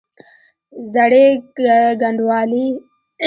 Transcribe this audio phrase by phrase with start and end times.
[0.91, 1.25] زړې
[2.01, 2.65] ګنډوالې!